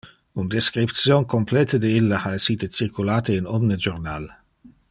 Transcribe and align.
Un 0.35 0.45
description 0.45 1.23
complete 1.33 1.75
de 1.83 1.87
ille 1.99 2.17
ha 2.23 2.33
essite 2.39 2.73
circulate 2.81 3.37
in 3.39 3.49
omne 3.59 3.81
jornal. 3.87 4.31